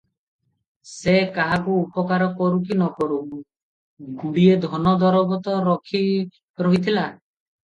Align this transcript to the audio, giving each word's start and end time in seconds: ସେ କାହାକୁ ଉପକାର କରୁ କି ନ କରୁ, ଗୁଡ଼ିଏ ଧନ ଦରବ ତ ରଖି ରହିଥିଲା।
ସେ 0.91 1.11
କାହାକୁ 1.35 1.75
ଉପକାର 1.81 2.29
କରୁ 2.39 2.57
କି 2.69 2.73
ନ 2.79 2.87
କରୁ, 3.01 3.19
ଗୁଡ଼ିଏ 4.23 4.57
ଧନ 4.65 4.95
ଦରବ 5.05 5.41
ତ 5.49 5.59
ରଖି 5.69 6.03
ରହିଥିଲା। 6.69 7.07